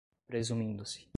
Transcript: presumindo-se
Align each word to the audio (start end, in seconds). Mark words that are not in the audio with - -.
presumindo-se 0.27 1.09